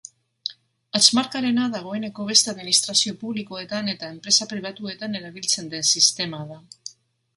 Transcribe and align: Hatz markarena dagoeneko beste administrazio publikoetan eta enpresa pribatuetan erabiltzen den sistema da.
Hatz 0.99 1.09
markarena 1.17 1.67
dagoeneko 1.75 2.25
beste 2.31 2.51
administrazio 2.55 3.15
publikoetan 3.25 3.93
eta 3.95 4.11
enpresa 4.15 4.49
pribatuetan 4.55 5.21
erabiltzen 5.23 5.71
den 5.75 5.87
sistema 5.93 6.45
da. 6.55 6.59